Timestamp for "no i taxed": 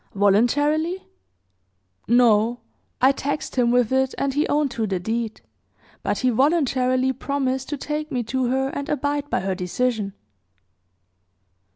2.07-3.55